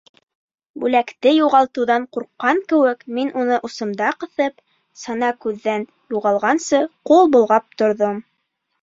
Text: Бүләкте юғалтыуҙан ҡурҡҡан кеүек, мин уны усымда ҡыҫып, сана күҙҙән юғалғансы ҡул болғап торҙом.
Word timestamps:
Бүләкте 0.83 1.33
юғалтыуҙан 1.35 2.07
ҡурҡҡан 2.17 2.63
кеүек, 2.73 3.05
мин 3.19 3.31
уны 3.43 3.61
усымда 3.71 4.09
ҡыҫып, 4.25 4.67
сана 5.05 5.33
күҙҙән 5.47 5.89
юғалғансы 6.19 6.85
ҡул 7.13 7.35
болғап 7.39 7.83
торҙом. 7.85 8.23